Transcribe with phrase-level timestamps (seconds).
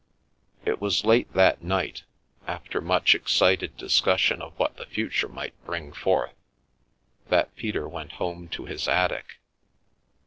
[0.65, 2.05] It was late that night,
[2.47, 6.33] after much excited discussion of what the future might bring forth,
[7.29, 9.35] that Peter went home to his attic.